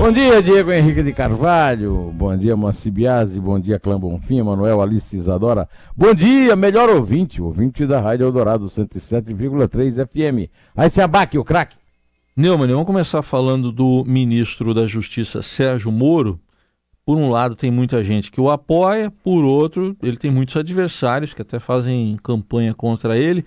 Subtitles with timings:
[0.00, 2.10] Bom dia, Diego Henrique de Carvalho.
[2.14, 3.38] Bom dia, Moacir Biasi.
[3.38, 5.68] Bom dia, Clã Bonfim, Manuel Alice Isadora.
[5.94, 10.50] Bom dia, melhor ouvinte, ouvinte da Rádio Eldorado 107,3 FM.
[10.74, 11.76] Aí se abaque, o craque.
[12.34, 16.40] Neumann, vamos começar falando do ministro da Justiça, Sérgio Moro.
[17.04, 21.34] Por um lado, tem muita gente que o apoia, por outro, ele tem muitos adversários
[21.34, 23.44] que até fazem campanha contra ele.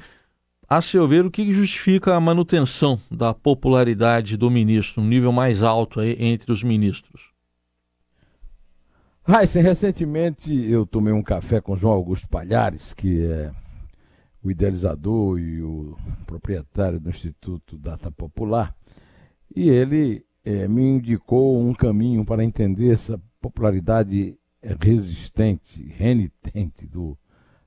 [0.68, 5.62] A seu ver, o que justifica a manutenção da popularidade do ministro, um nível mais
[5.62, 7.32] alto aí entre os ministros?
[9.26, 13.52] Raíssa, recentemente eu tomei um café com João Augusto Palhares, que é
[14.44, 18.76] o idealizador e o proprietário do Instituto Data Popular,
[19.56, 24.38] e ele é, me indicou um caminho para entender essa popularidade
[24.80, 27.18] resistente, renitente do,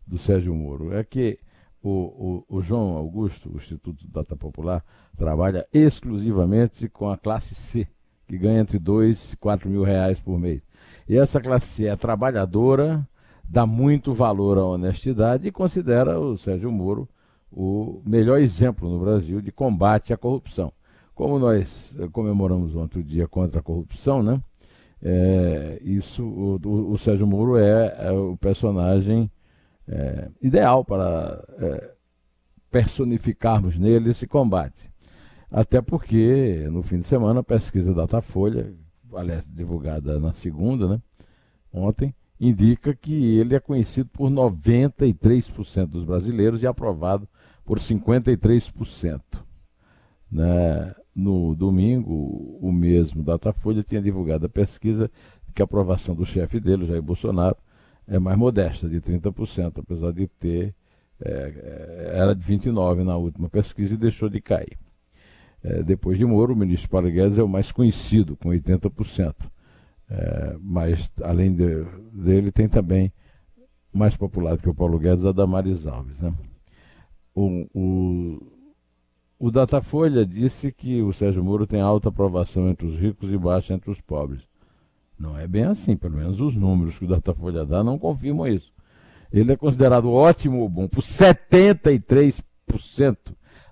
[0.07, 0.92] do Sérgio Moro.
[0.92, 1.39] É que
[1.83, 4.85] o, o, o, João Augusto, o Instituto Data Popular,
[5.17, 7.87] trabalha exclusivamente com a classe C,
[8.27, 10.63] que ganha entre 2 e 4 mil reais por mês.
[11.09, 13.07] E essa classe C é trabalhadora,
[13.49, 17.09] dá muito valor à honestidade e considera o Sérgio Moro
[17.51, 20.73] o melhor exemplo no Brasil de combate à corrupção.
[21.15, 24.43] Como nós eh, comemoramos ontem o dia contra a corrupção, né?
[25.03, 29.31] É, isso, o, o, Sérgio Moro é, é o personagem
[29.89, 31.91] é, ideal para é,
[32.70, 34.91] personificarmos nele esse combate.
[35.51, 38.75] Até porque, no fim de semana, a pesquisa Datafolha,
[39.14, 41.01] aliás, divulgada na segunda, né,
[41.73, 47.29] ontem, indica que ele é conhecido por 93% dos brasileiros e aprovado
[47.64, 49.20] por 53%.
[50.31, 50.95] Né?
[51.14, 55.11] No domingo, o mesmo Datafolha tinha divulgado a pesquisa
[55.55, 57.57] que a aprovação do chefe dele, Jair Bolsonaro,
[58.08, 60.74] é mais modesta, de 30%, apesar de ter.
[61.18, 64.77] É, era de 29% na última pesquisa e deixou de cair.
[65.62, 69.34] É, depois de Moro, o ministro Paulo Guedes é o mais conhecido, com 80%.
[70.08, 73.12] É, mas, além de, dele, tem também,
[73.92, 76.20] mais popular do que o Paulo Guedes, a Damares Alves.
[76.20, 76.34] Né?
[77.34, 78.52] O, o,
[79.38, 83.74] o Datafolha disse que o Sérgio Moro tem alta aprovação entre os ricos e baixa
[83.74, 84.42] entre os pobres.
[85.19, 88.71] Não é bem assim, pelo menos os números que o Datafolha dá não confirmam isso.
[89.33, 92.43] Ele é considerado ótimo ou bom por 73%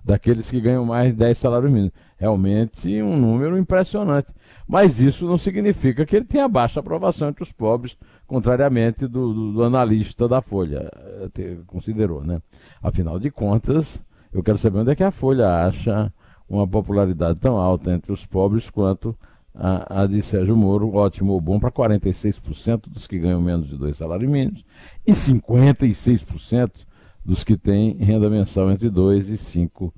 [0.03, 1.93] daqueles que ganham mais de 10 salários mínimos.
[2.17, 4.33] Realmente um número impressionante.
[4.67, 9.53] Mas isso não significa que ele tenha baixa aprovação entre os pobres, contrariamente do, do,
[9.53, 10.89] do analista da Folha
[11.37, 12.23] eh, considerou.
[12.23, 12.41] Né?
[12.81, 14.01] Afinal de contas,
[14.33, 16.11] eu quero saber onde é que a Folha acha
[16.49, 19.15] uma popularidade tão alta entre os pobres quanto
[19.55, 23.77] a, a de Sérgio Moro, ótimo ou bom, para 46% dos que ganham menos de
[23.77, 24.63] dois salários mínimos
[25.05, 26.85] e 56%
[27.23, 29.93] dos que têm renda mensal entre dois e cinco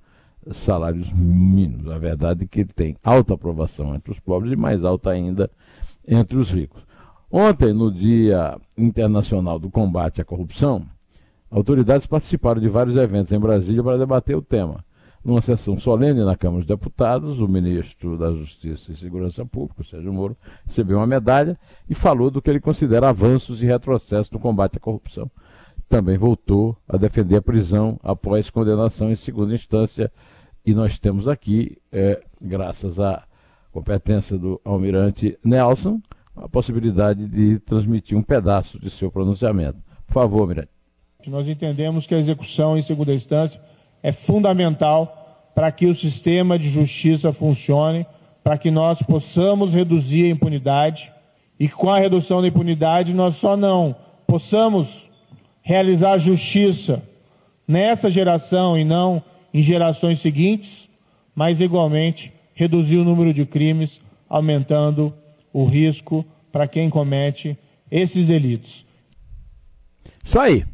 [0.52, 1.90] salários mínimos.
[1.90, 5.50] A verdade é que ele tem alta aprovação entre os pobres e mais alta ainda
[6.08, 6.86] entre os ricos.
[7.30, 10.86] Ontem, no Dia Internacional do Combate à Corrupção,
[11.52, 14.86] autoridades participaram de vários eventos em Brasília para debater o tema.
[15.28, 20.14] Numa sessão solene na Câmara dos Deputados, o ministro da Justiça e Segurança Pública, Sérgio
[20.14, 24.78] Moro, recebeu uma medalha e falou do que ele considera avanços e retrocessos no combate
[24.78, 25.30] à corrupção.
[25.90, 30.10] Também voltou a defender a prisão após condenação em segunda instância.
[30.66, 33.22] E nós temos aqui, é, graças à
[33.74, 36.02] competência do almirante Nelson,
[36.38, 39.80] a possibilidade de transmitir um pedaço de seu pronunciamento.
[40.06, 40.70] Por favor, almirante.
[41.28, 43.60] Nós entendemos que a execução em segunda instância
[44.02, 48.06] é fundamental para que o sistema de justiça funcione,
[48.44, 51.12] para que nós possamos reduzir a impunidade
[51.60, 53.96] e com a redução da impunidade nós só não
[54.28, 54.88] possamos
[55.62, 57.02] realizar justiça
[57.68, 59.22] nessa geração e não
[59.54, 60.88] em gerações seguintes,
[61.34, 65.14] mas igualmente reduzir o número de crimes, aumentando
[65.52, 67.58] o risco para quem comete
[67.90, 68.86] esses delitos.
[70.24, 70.66] Isso aí.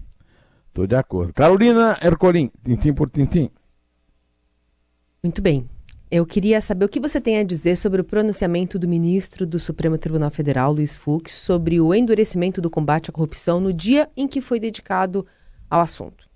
[0.73, 1.31] Estou de acordo.
[1.33, 3.51] Carolina Ercolim, tintim por tintim.
[5.23, 5.69] Muito bem.
[6.09, 9.59] Eu queria saber o que você tem a dizer sobre o pronunciamento do ministro do
[9.59, 14.27] Supremo Tribunal Federal, Luiz Fux, sobre o endurecimento do combate à corrupção no dia em
[14.27, 15.27] que foi dedicado
[15.69, 16.27] ao assunto.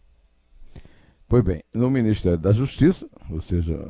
[1.27, 3.89] Pois bem, no Ministério da Justiça, ou seja,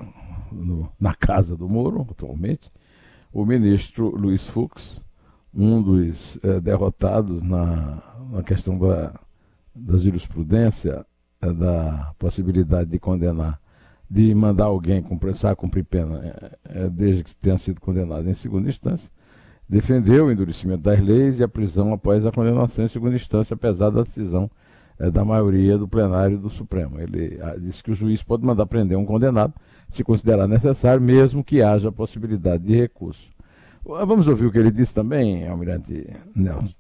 [0.50, 2.72] no, na casa do Moro, atualmente,
[3.34, 5.02] o ministro Luiz Fux,
[5.54, 8.02] um dos é, derrotados na,
[8.32, 9.27] na questão da
[9.78, 11.06] da jurisprudência
[11.42, 13.60] é, da possibilidade de condenar,
[14.10, 18.34] de mandar alguém começar a cumprir pena, é, é, desde que tenha sido condenado em
[18.34, 19.10] segunda instância,
[19.70, 23.90] defendeu o endurecimento das leis e a prisão após a condenação em segunda instância, apesar
[23.90, 24.50] da decisão
[25.14, 27.00] da maioria do plenário do Supremo.
[27.00, 29.54] Ele a, disse que o juiz pode mandar prender um condenado
[29.90, 33.30] se considerar necessário, mesmo que haja possibilidade de recurso.
[33.86, 36.74] Vamos ouvir o que ele disse também, Almirante Nelson.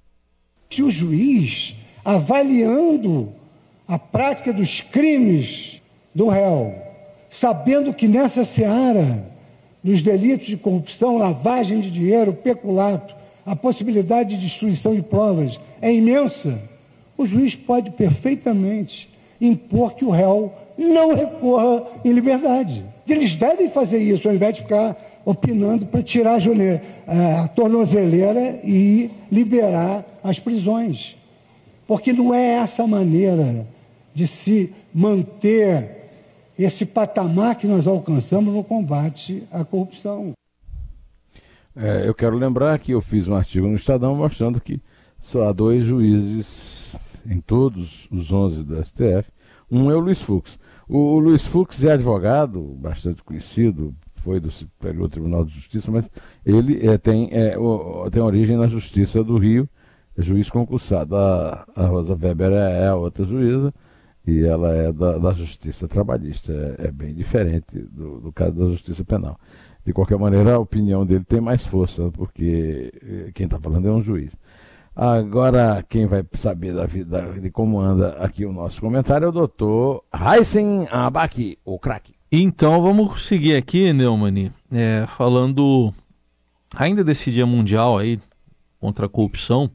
[0.69, 1.75] Se o juiz,
[2.07, 3.33] avaliando
[3.85, 5.81] a prática dos crimes
[6.15, 6.73] do réu,
[7.29, 9.25] sabendo que nessa seara
[9.83, 13.13] dos delitos de corrupção, lavagem de dinheiro, peculato,
[13.45, 16.57] a possibilidade de destruição de provas é imensa,
[17.17, 19.09] o juiz pode perfeitamente
[19.41, 22.85] impor que o réu não recorra em liberdade.
[23.05, 24.95] Eles devem fazer isso, ao invés de ficar
[25.25, 26.79] opinando para tirar a, june...
[27.05, 31.16] a tornozeleira e liberar as prisões.
[31.87, 33.65] Porque não é essa maneira
[34.13, 35.97] de se manter
[36.57, 40.33] esse patamar que nós alcançamos no combate à corrupção.
[41.75, 44.81] É, eu quero lembrar que eu fiz um artigo no Estadão mostrando que
[45.19, 46.95] só há dois juízes
[47.29, 49.31] em todos os 11 do STF.
[49.69, 50.57] Um é o Luiz Fux.
[50.89, 53.93] O, o Luiz Fux é advogado, bastante conhecido,
[54.23, 56.09] foi do Superior Tribunal de Justiça, mas
[56.45, 59.69] ele é, tem, é, o, tem origem na Justiça do Rio,
[60.17, 61.15] juiz concursado.
[61.15, 63.73] A, a Rosa Weber é, é, a outra juíza
[64.25, 66.51] e ela é da, da Justiça Trabalhista.
[66.79, 69.39] É, é bem diferente do, do, caso da Justiça Penal.
[69.85, 73.91] De qualquer maneira, a opinião dele tem mais força, porque eh, quem está falando é
[73.91, 74.33] um juiz.
[74.93, 79.31] Agora, quem vai saber da vida, de como anda aqui o nosso comentário é o
[79.31, 82.15] doutor Heisen Abaki, o craque.
[82.29, 85.93] Então vamos seguir aqui, Neumann, é, falando
[86.75, 88.19] ainda desse dia mundial aí
[88.79, 89.71] contra a corrupção.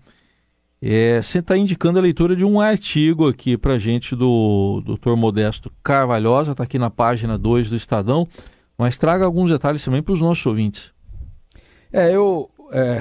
[0.84, 5.14] É, você está indicando a leitura de um artigo aqui para gente do Dr.
[5.16, 8.26] Modesto Carvalhosa, está aqui na página 2 do Estadão,
[8.76, 10.92] mas traga alguns detalhes também para os nossos ouvintes.
[11.92, 13.00] É, eu é,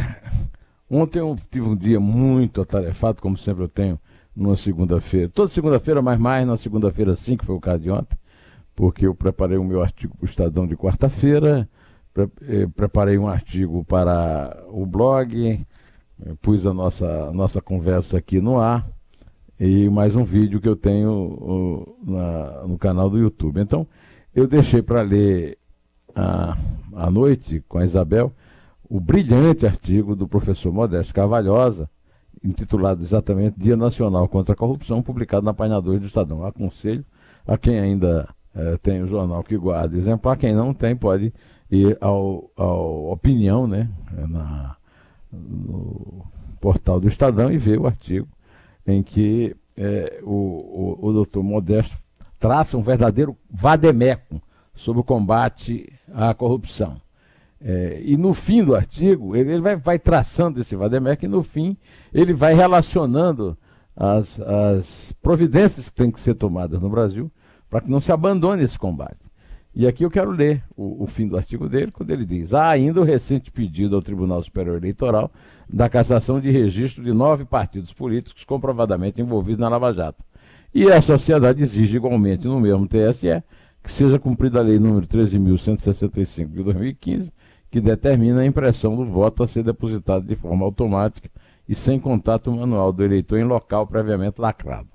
[0.87, 3.99] ontem eu tive um dia muito atarefado, como sempre eu tenho,
[4.35, 5.29] numa segunda-feira.
[5.29, 8.21] Toda segunda-feira, mas mais na segunda-feira sim, que foi o caso de ontem
[8.75, 11.69] porque eu preparei o meu artigo para o Estadão de quarta-feira,
[12.13, 15.63] pre eh, preparei um artigo para o blog,
[16.25, 18.87] eh, pus a nossa, nossa conversa aqui no ar
[19.59, 23.61] e mais um vídeo que eu tenho na, no canal do YouTube.
[23.61, 23.87] Então,
[24.33, 25.57] eu deixei para ler
[26.15, 26.57] à,
[26.95, 28.33] à noite com a Isabel
[28.89, 31.89] o brilhante artigo do professor Modesto Carvalhosa,
[32.43, 36.45] intitulado exatamente Dia Nacional contra a Corrupção, publicado na página 2 do Estadão.
[36.45, 37.05] Aconselho
[37.47, 41.33] a quem ainda é, tem o jornal que guarda exemplar, quem não tem pode
[41.69, 43.89] ir ao, ao Opinião, né,
[44.27, 44.75] na,
[45.31, 46.23] no
[46.59, 48.27] portal do Estadão e ver o artigo
[48.85, 51.97] em que é, o, o, o doutor Modesto
[52.39, 54.41] traça um verdadeiro vademeco
[54.75, 56.99] sobre o combate à corrupção.
[57.63, 61.43] É, e no fim do artigo, ele, ele vai, vai, traçando esse vademeco e no
[61.43, 61.77] fim
[62.11, 63.55] ele vai relacionando
[63.95, 67.31] as, as providências que têm que ser tomadas no Brasil
[67.69, 69.20] para que não se abandone esse combate.
[69.73, 72.67] E aqui eu quero ler o, o, fim do artigo dele, quando ele diz: há
[72.67, 75.31] ainda o recente pedido ao Tribunal Superior Eleitoral
[75.69, 80.23] da cassação de registro de nove partidos políticos comprovadamente envolvidos na Lava Jato.
[80.73, 83.41] E a sociedade exige igualmente no mesmo TSE
[83.83, 87.31] que seja cumprida a Lei número 13.165 de 2015,
[87.69, 91.29] que determina a impressão do voto a ser depositado de forma automática
[91.67, 94.90] e sem contato manual do eleitor em local previamente lacrado.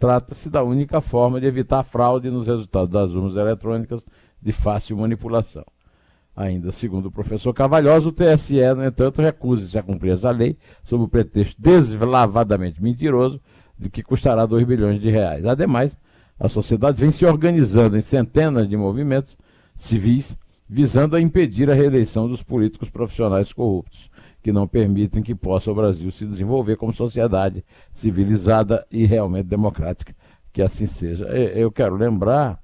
[0.00, 4.02] Trata-se da única forma de evitar fraude nos resultados das urnas eletrônicas
[4.40, 5.64] de fácil manipulação.
[6.34, 11.04] Ainda segundo o professor Cavalhosa, o TSE, no entanto, recusa-se a cumprir essa lei sob
[11.04, 13.38] o pretexto deslavadamente mentiroso
[13.78, 15.44] de que custará 2 bilhões de reais.
[15.44, 15.94] Ademais,
[16.38, 19.36] a sociedade vem se organizando em centenas de movimentos
[19.76, 20.34] civis
[20.66, 24.09] visando a impedir a reeleição dos políticos profissionais corruptos
[24.42, 30.14] que não permitem que possa o Brasil se desenvolver como sociedade civilizada e realmente democrática.
[30.52, 31.26] Que assim seja.
[31.26, 32.58] Eu quero lembrar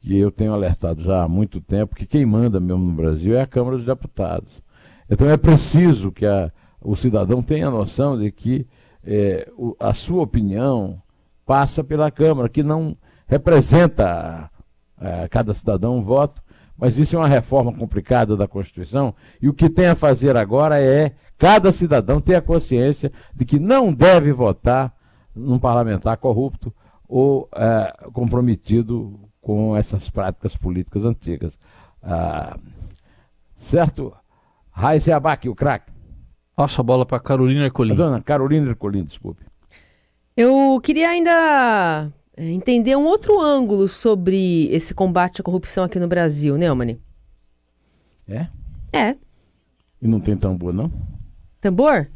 [0.00, 3.42] que eu tenho alertado já há muito tempo que quem manda mesmo no Brasil é
[3.42, 4.62] a Câmara dos Deputados.
[5.08, 6.50] Então é preciso que a,
[6.80, 8.66] o cidadão tenha noção de que
[9.04, 11.00] é, o, a sua opinião
[11.46, 14.50] passa pela Câmara, que não representa
[14.98, 16.41] a, a cada cidadão um voto,
[16.76, 20.80] mas isso é uma reforma complicada da Constituição, e o que tem a fazer agora
[20.80, 24.94] é cada cidadão ter a consciência de que não deve votar
[25.34, 26.72] num parlamentar corrupto
[27.08, 31.58] ou é, comprometido com essas práticas políticas antigas.
[32.02, 32.56] Ah,
[33.56, 34.14] certo?
[34.70, 35.90] Raiz Abac, o craque.
[36.54, 37.94] Passa a bola para Carolina Ercolim.
[37.94, 39.44] dona Carolina Ercolim, desculpe.
[40.36, 46.56] Eu queria ainda entender um outro ângulo sobre esse combate à corrupção aqui no Brasil,
[46.56, 46.98] Neumann.
[48.28, 48.46] É?
[48.92, 49.16] É.
[50.00, 50.90] E não tem tambor, não?
[51.60, 52.08] Tambor?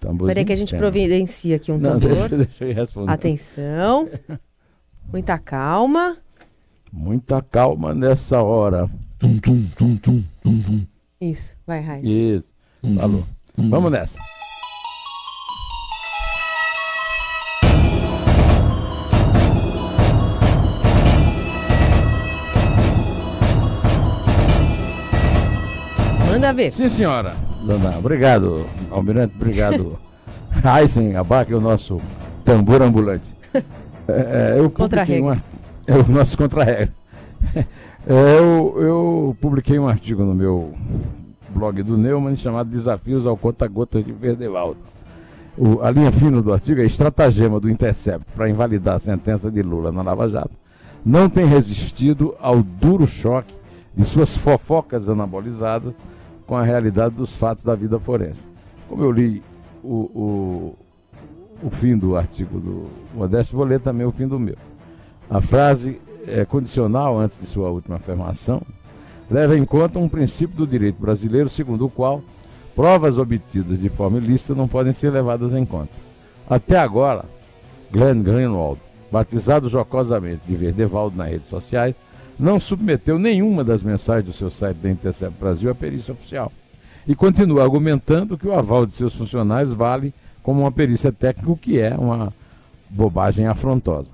[0.00, 0.26] Tamborzinho?
[0.28, 0.78] Peraí que a gente Tem.
[0.78, 2.16] providencia aqui um Não, tambor.
[2.16, 3.12] deixa, deixa eu responder.
[3.12, 4.08] Atenção.
[5.10, 6.16] Muita calma.
[6.92, 8.88] Muita calma nessa hora.
[9.18, 10.86] Tum, tum, tum, tum, tum, tum.
[11.20, 12.04] Isso, vai, Raiz.
[12.06, 12.54] Isso.
[12.96, 13.24] Falou.
[13.56, 14.18] Vamos nessa.
[26.44, 26.70] Manda ver.
[26.72, 27.34] Sim, senhora.
[27.64, 29.98] Dona, obrigado, Almirante, obrego.
[30.78, 32.00] Heisen Abac é o nosso
[32.44, 33.34] tambor ambulante.
[34.06, 35.42] É, é, eu publiquei um ar-
[35.88, 36.92] É o nosso contra-regra.
[37.56, 37.64] É,
[38.06, 40.74] eu, eu publiquei um artigo no meu
[41.48, 44.76] blog do Neumann chamado Desafios ao Conta-Gotas de Verdevaldo.
[45.56, 49.62] O- a linha fina do artigo é estratagema do Intercept para invalidar a sentença de
[49.62, 50.52] Lula na Lava Jato.
[51.02, 53.54] Não tem resistido ao duro choque
[53.96, 55.94] de suas fofocas anabolizadas
[56.46, 58.40] com a realidade dos fatos da vida forense.
[58.88, 59.42] Como eu li
[59.82, 60.78] o, o,
[61.62, 64.56] o fim do artigo do Modesto, vou ler também o fim do meu.
[65.28, 68.62] A frase é condicional antes de sua última afirmação,
[69.30, 72.22] leva em conta um princípio do direito brasileiro segundo o qual
[72.74, 75.92] provas obtidas de forma ilícita não podem ser levadas em conta.
[76.48, 77.24] Até agora,
[77.90, 81.94] Glenn Greenwald, batizado jocosamente de Verdevaldo nas redes sociais,
[82.38, 86.52] não submeteu nenhuma das mensagens do seu site da Intercept Brasil à perícia oficial
[87.06, 91.56] e continua argumentando que o aval de seus funcionários vale como uma perícia técnica, o
[91.56, 92.32] que é uma
[92.88, 94.10] bobagem afrontosa.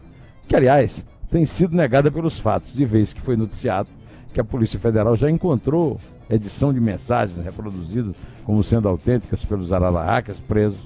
[0.46, 3.88] Que, aliás, tem sido negada pelos fatos, de vez que foi noticiado
[4.32, 10.38] que a Polícia Federal já encontrou edição de mensagens reproduzidas como sendo autênticas pelos ararahacas
[10.40, 10.78] presos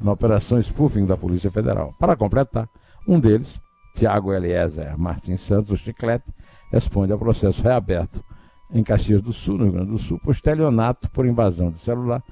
[0.00, 1.94] na operação spoofing da Polícia Federal.
[1.98, 2.68] Para completar,
[3.06, 3.60] um deles,
[3.94, 6.26] Tiago Eliezer Martins Santos, o Chiclete,
[6.70, 8.24] responde a processo reaberto
[8.72, 12.22] em Caxias do Sul, no Rio Grande do Sul, por estelionato por invasão de celular,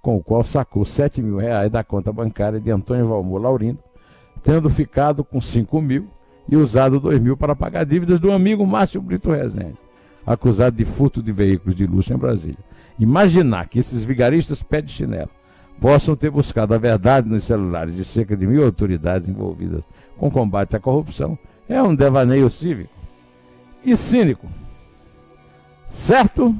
[0.00, 3.78] com o qual sacou 7 mil reais da conta bancária de Antônio Valmor Laurindo,
[4.42, 6.08] tendo ficado com 5 mil
[6.48, 9.76] e usado 2 mil para pagar dívidas do amigo Márcio Brito Rezende,
[10.26, 12.58] acusado de furto de veículos de luxo em Brasília.
[12.98, 15.30] Imaginar que esses vigaristas pé de chinelo
[15.80, 19.82] possam ter buscado a verdade nos celulares de cerca de mil autoridades envolvidas
[20.18, 22.99] com combate à corrupção é um devaneio cívico
[23.84, 24.48] e cínico.
[25.88, 26.54] Certo?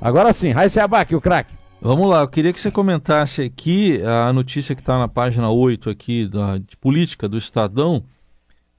[0.00, 1.54] Agora sim, Raíssa Abac, o craque.
[1.80, 5.90] Vamos lá, eu queria que você comentasse aqui a notícia que está na página 8
[5.90, 8.04] aqui da, de política do Estadão.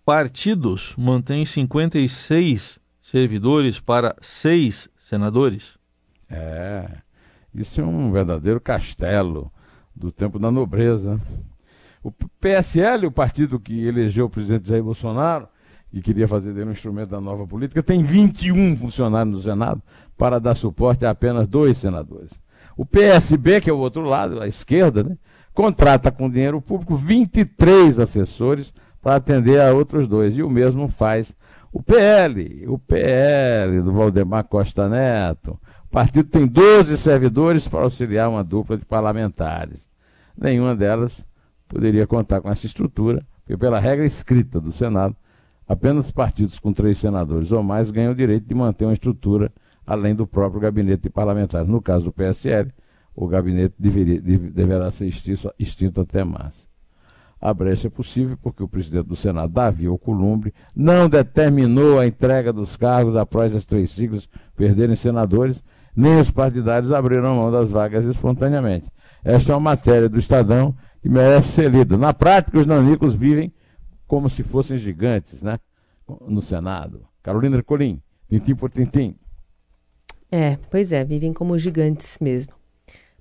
[0.03, 5.77] Partidos mantêm 56 servidores para seis senadores.
[6.29, 6.89] É,
[7.53, 9.51] isso é um verdadeiro castelo
[9.95, 11.19] do tempo da nobreza.
[12.03, 15.47] O PSL, o partido que elegeu o presidente Jair Bolsonaro,
[15.91, 19.81] e queria fazer dele um instrumento da nova política, tem 21 funcionários no Senado
[20.17, 22.31] para dar suporte a apenas dois senadores.
[22.75, 25.17] O PSB, que é o outro lado, a esquerda, né,
[25.53, 30.37] contrata com dinheiro público 23 assessores para atender a outros dois.
[30.37, 31.33] E o mesmo faz
[31.71, 35.59] o PL, o PL do Valdemar Costa Neto.
[35.85, 39.89] O partido tem 12 servidores para auxiliar uma dupla de parlamentares.
[40.37, 41.25] Nenhuma delas
[41.67, 45.15] poderia contar com essa estrutura, porque pela regra escrita do Senado,
[45.67, 49.51] apenas partidos com três senadores ou mais ganham o direito de manter uma estrutura
[49.85, 51.67] além do próprio gabinete de parlamentares.
[51.67, 52.71] No caso do PSL,
[53.15, 56.67] o gabinete deveria, deve- deverá ser extinto, extinto até março.
[57.39, 62.51] A brecha é possível porque o presidente do Senado, Davi Alcolumbre, não determinou a entrega
[62.51, 65.63] dos cargos após as três siglas perderem senadores,
[65.95, 68.91] nem os partidários abriram mão das vagas espontaneamente.
[69.23, 71.95] Esta é uma matéria do Estadão que merece ser lida.
[71.97, 73.51] Na prática, os nanicos vivem
[74.07, 75.59] como se fossem gigantes, né?
[76.27, 77.05] No Senado.
[77.21, 79.15] Carolina Ercolim, tintim por tintim.
[80.31, 82.53] É, pois é, vivem como gigantes mesmo.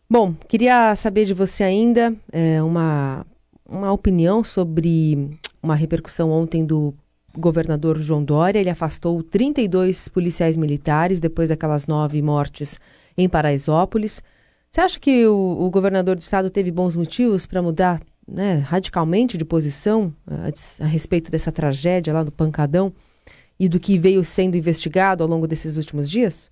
[0.09, 3.26] Bom, queria saber de você ainda é, uma,
[3.69, 6.95] uma opinião sobre uma repercussão ontem do
[7.37, 8.61] governador João Dória.
[8.61, 12.81] Ele afastou 32 policiais militares depois daquelas nove mortes
[13.19, 14.23] em Paraisópolis.
[14.71, 19.38] Você acha que o, o governador do estado teve bons motivos para mudar né, radicalmente
[19.38, 22.92] de posição a, a respeito dessa tragédia lá do Pancadão
[23.59, 26.50] e do que veio sendo investigado ao longo desses últimos dias?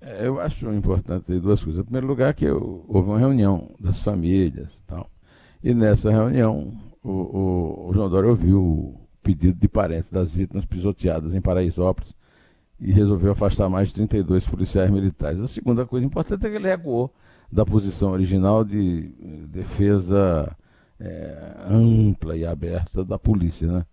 [0.00, 1.80] É, Eu acho importante duas coisas.
[1.80, 5.08] Em primeiro lugar, que houve uma reunião das famílias tal.
[5.62, 10.64] E nessa reunião, o, o- o João Dória ouviu o pedido de parentes das vítimas
[10.64, 12.14] pisoteadas em Paraisópolis
[12.80, 15.40] e resolveu afastar mais de 32 policiais militares.
[15.40, 17.14] A segunda coisa importante é que ele recuou
[17.52, 20.56] da posição original de eh, defesa
[20.98, 23.86] eh, ampla e aberta da polícia, né?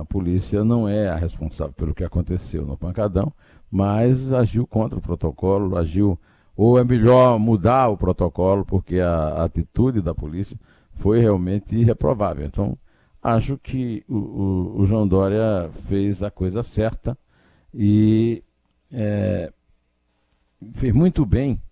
[0.00, 3.32] A polícia não é a responsável pelo que aconteceu no Pancadão,
[3.70, 6.18] mas agiu contra o protocolo, agiu,
[6.54, 10.58] ou é melhor mudar o protocolo, porque a atitude da polícia
[10.96, 12.44] foi realmente irreprovável.
[12.44, 12.76] Então,
[13.22, 17.16] acho que o, o, o João Dória fez a coisa certa
[17.72, 18.44] e
[18.92, 19.50] é,
[20.74, 21.63] fez muito bem é,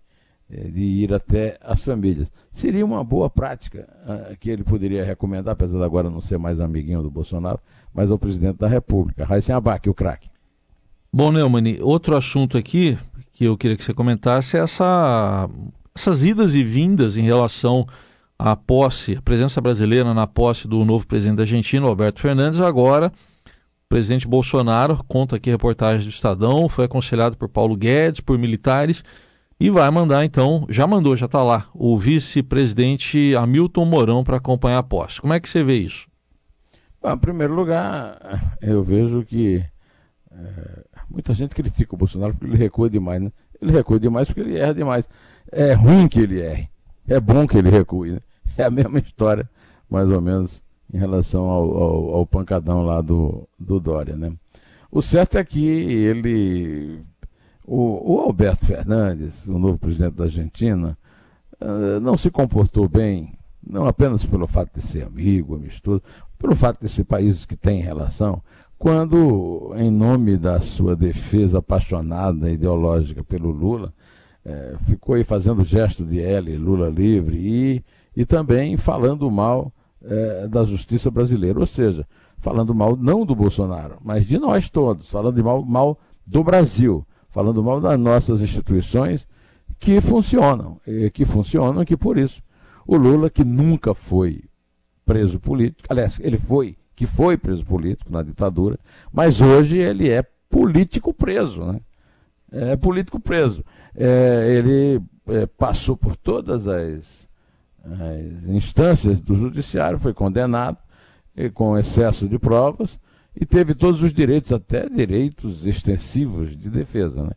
[0.53, 2.31] de ir até as famílias.
[2.51, 6.59] Seria uma boa prática uh, que ele poderia recomendar, apesar de agora não ser mais
[6.59, 7.59] amiguinho do Bolsonaro,
[7.93, 10.29] mas ao presidente da República, Raíssen Abac, o craque.
[11.11, 12.97] Bom, Neumann, outro assunto aqui
[13.31, 15.49] que eu queria que você comentasse é essa,
[15.93, 17.87] essas idas e vindas em relação
[18.37, 23.11] à posse, a presença brasileira na posse do novo presidente argentino, Alberto Fernandes, agora
[23.47, 28.37] o presidente Bolsonaro, conta aqui a reportagem do Estadão, foi aconselhado por Paulo Guedes, por
[28.39, 29.03] militares,
[29.59, 34.79] e vai mandar então, já mandou, já está lá, o vice-presidente Hamilton Mourão para acompanhar
[34.79, 35.21] a posse.
[35.21, 36.07] Como é que você vê isso?
[37.01, 39.63] Bom, em primeiro lugar, eu vejo que
[40.31, 43.31] é, muita gente critica o Bolsonaro porque ele recua demais, né?
[43.61, 45.07] Ele recua demais porque ele erra demais.
[45.51, 46.69] É ruim que ele erre,
[47.07, 48.19] é bom que ele recue, né?
[48.55, 49.49] É a mesma história,
[49.89, 50.61] mais ou menos,
[50.93, 54.31] em relação ao, ao, ao pancadão lá do, do Dória, né?
[54.91, 57.03] O certo é que ele
[57.65, 60.97] o, o Alberto Fernandes, o novo presidente da Argentina,
[61.61, 63.33] uh, não se comportou bem,
[63.65, 66.01] não apenas pelo fato de ser amigo, amistoso,
[66.37, 68.41] pelo fato de ser países que têm relação,
[68.77, 73.93] quando, em nome da sua defesa apaixonada ideológica pelo Lula,
[74.43, 79.71] eh, ficou aí fazendo gesto de L, Lula livre, e, e também falando mal
[80.03, 82.05] eh, da justiça brasileira, ou seja,
[82.39, 87.63] falando mal não do Bolsonaro, mas de nós todos, falando mal, mal do Brasil falando
[87.63, 89.27] mal das nossas instituições
[89.79, 90.79] que funcionam,
[91.11, 92.41] que funcionam, que por isso
[92.85, 94.43] o Lula, que nunca foi
[95.05, 98.79] preso político, aliás, ele foi, que foi preso político na ditadura,
[99.11, 101.81] mas hoje ele é político preso, né?
[102.51, 103.65] É político preso.
[103.95, 107.27] É, ele é, passou por todas as,
[107.83, 110.77] as, instâncias do judiciário, foi condenado
[111.55, 112.99] com excesso de provas,
[113.35, 117.23] e teve todos os direitos, até direitos extensivos de defesa.
[117.23, 117.31] Né?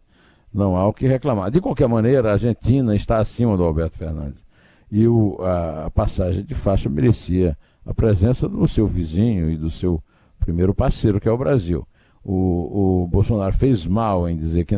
[0.52, 1.50] Não há o que reclamar.
[1.50, 4.44] De qualquer maneira, a Argentina está acima do Alberto Fernandes.
[4.90, 10.02] E o, a, passagem de faixa merecia a presença do seu vizinho e do seu
[10.38, 11.86] primeiro parceiro, que é o Brasil.
[12.22, 14.76] O, o Bolsonaro fez mal em dizer que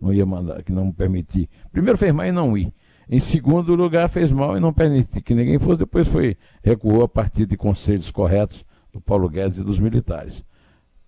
[0.00, 1.48] não ia mandar, que não permitir.
[1.72, 2.72] Primeiro fez mal em não ir.
[3.08, 5.78] Em segundo lugar, fez mal em não permitir que ninguém fosse.
[5.78, 10.44] Depois foi recuou a partir de conselhos corretos do Paulo Guedes e dos militares.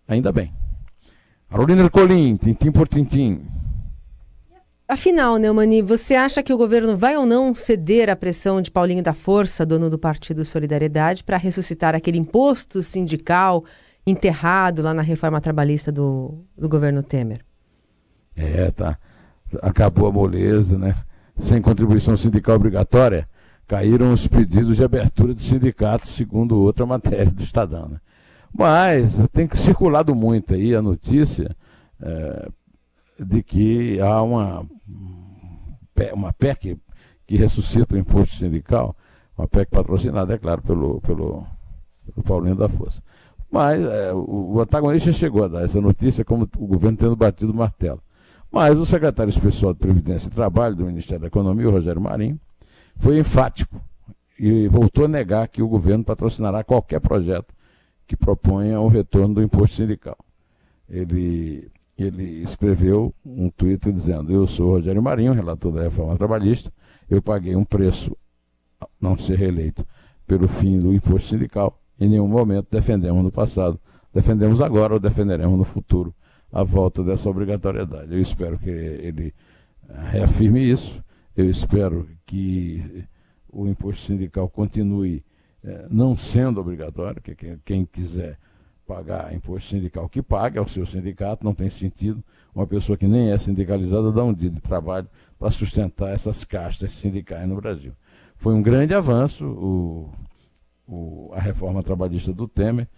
[0.09, 0.53] Ainda bem.
[1.51, 3.43] Carolina Ercolim, tintim por tintim.
[4.89, 9.03] Afinal, Neumani, você acha que o governo vai ou não ceder à pressão de Paulinho
[9.03, 13.67] da Força, dono do Partido Solidariedade, para ressuscitar aquele imposto sindical
[14.07, 17.45] enterrado lá na reforma trabalhista do, do governo Temer?
[18.35, 18.99] É, tá.
[19.61, 20.95] Acabou a moleza, né?
[21.37, 23.29] Sem contribuição sindical obrigatória,
[23.67, 27.89] caíram os pedidos de abertura de sindicatos, segundo outra matéria do Estadão.
[27.89, 28.01] Né?
[28.53, 31.55] Mas tem circulado muito aí a notícia
[32.01, 32.49] é,
[33.19, 34.67] de que há uma,
[36.13, 36.79] uma PEC
[37.27, 38.97] que ressuscita o imposto sindical,
[39.37, 41.47] uma PEC patrocinada, é claro, pelo, pelo,
[42.07, 43.03] pelo Paulinho da Força.
[43.51, 47.53] Mas é, o, o antagonista chegou a dar essa notícia como o governo tendo batido
[47.53, 48.01] o martelo.
[48.51, 52.41] Mas o secretário especial de Previdência e Trabalho do Ministério da Economia, o Rogério Marinho,
[52.97, 53.81] foi enfático
[54.39, 57.53] e voltou a negar que o governo patrocinará qualquer projeto
[58.09, 60.17] que proponha o retorno do imposto sindical.
[60.89, 66.73] Ele, ele escreveu um tweet dizendo: Eu sou Rogério Marinho, relator da reforma trabalhista,
[67.09, 68.17] eu paguei um preço,
[68.99, 69.87] não ser reeleito,
[70.27, 71.79] pelo fim do imposto sindical.
[72.01, 73.79] Em nenhum momento defendemos no passado,
[74.15, 76.15] defendemos agora ou defenderemos no futuro
[76.51, 78.15] a volta dessa obrigatoriedade.
[78.15, 79.35] Eu espero que ele
[80.11, 81.05] reafirme isso,
[81.37, 83.05] eu espero que
[83.53, 85.23] o imposto sindical continue
[85.91, 88.39] não sendo obrigatório, que quem quiser
[88.87, 93.31] pagar imposto sindical que pague ao seu sindicato, não tem sentido uma pessoa que nem
[93.31, 95.07] é sindicalizada dar um dia de trabalho
[95.39, 97.93] para sustentar essas castas sindicais no Brasil.
[98.37, 100.11] Foi um grande avanço o,
[100.87, 102.89] o, a reforma trabalhista do Temer,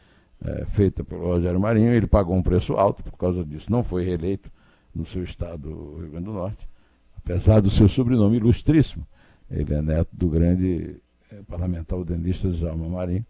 [0.42, 4.04] é, feita pelo Rogério Marinho, ele pagou um preço alto por causa disso, não foi
[4.04, 4.50] reeleito
[4.94, 6.68] no seu estado, Rio Grande do Norte,
[7.16, 9.04] apesar do seu sobrenome ilustríssimo.
[9.50, 11.09] Ele é neto do grande é,
[11.48, 13.24] parlamentar udenista Djalma Marinho.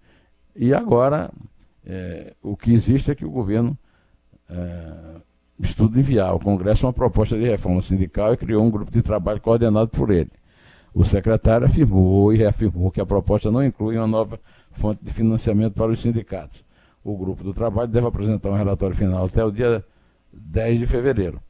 [0.54, 1.30] E agora,
[1.84, 3.76] é, o que existe é que o governo
[4.48, 5.20] é,
[5.58, 9.40] estuda enviar ao Congresso uma proposta de reforma sindical e criou um grupo de trabalho
[9.40, 10.30] coordenado por ele.
[10.92, 14.40] O secretário afirmou e reafirmou que a proposta não inclui uma nova
[14.72, 16.64] fonte de financiamento para os sindicatos.
[17.02, 19.84] o grupo do trabalho deve apresentar um relatório final até o dia
[20.32, 21.40] 10 de fevereiro.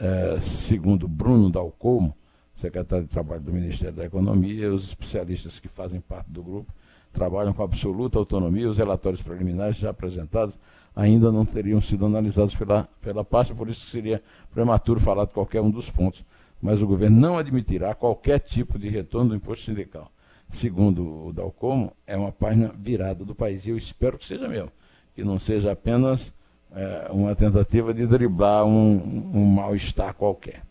[0.00, 2.14] É, segundo Bruno Dalcomo,
[2.56, 6.72] secretário de Trabalho do Ministério da Economia, os especialistas que fazem parte do grupo
[7.12, 8.68] trabalham com absoluta autonomia.
[8.68, 10.58] Os relatórios preliminares já apresentados
[10.94, 15.32] ainda não teriam sido analisados pela, pela pasta, por isso que seria prematuro falar de
[15.32, 16.24] qualquer um dos pontos.
[16.60, 20.10] Mas o governo não admitirá qualquer tipo de retorno do imposto sindical.
[20.52, 23.66] Segundo o Dalcomo, é uma página virada do país.
[23.66, 24.70] E eu espero que seja mesmo,
[25.14, 26.32] que não seja apenas
[26.72, 30.62] é, uma tentativa de driblar um, um mal-estar qualquer.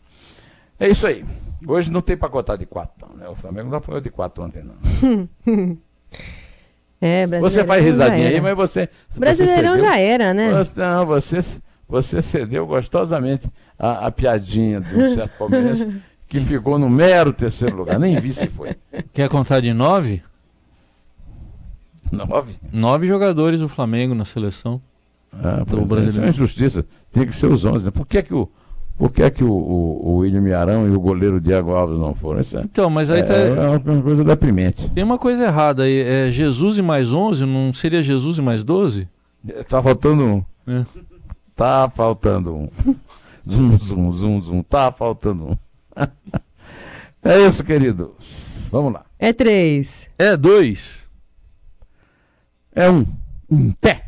[0.78, 1.24] É isso aí.
[1.66, 3.28] Hoje não tem pacotar de quatro, não, né?
[3.28, 5.28] O Flamengo não apoiou de quatro ontem, não.
[7.00, 8.88] é, você faz risadinha aí, mas você.
[9.16, 10.52] Brasileirão você já era, né?
[10.52, 11.44] Você, não, você,
[11.88, 17.98] você cedeu gostosamente a, a piadinha um certo palmeirense que ficou no mero terceiro lugar.
[17.98, 18.76] Nem vi se foi.
[19.12, 20.22] Quer contar de nove?
[22.10, 22.56] Nove?
[22.72, 24.80] Nove jogadores do Flamengo na seleção.
[25.32, 26.08] Ah, do brasileiro.
[26.08, 26.86] Isso é uma injustiça.
[27.12, 27.86] Tem que ser os onze.
[27.86, 27.90] Né?
[27.90, 28.48] Por que, que o.
[28.96, 32.40] Por que, que o, o, o William Arão e o goleiro Diego Alves não foram?
[32.40, 33.34] Isso é, então, mas aí é, tá...
[33.34, 34.88] é uma coisa deprimente.
[34.90, 36.00] Tem uma coisa errada aí.
[36.00, 37.44] É Jesus e mais 11?
[37.44, 39.08] Não seria Jesus e mais 12?
[39.68, 40.44] Tá faltando um.
[40.66, 40.84] É.
[41.56, 42.68] Tá faltando um.
[43.46, 44.62] Zum, zum, zum, zum.
[44.62, 45.58] Tá faltando um.
[47.22, 48.14] é isso, querido.
[48.70, 49.04] Vamos lá.
[49.18, 50.08] É três.
[50.18, 51.06] É dois.
[52.74, 53.04] É um.
[53.50, 54.03] Um pé.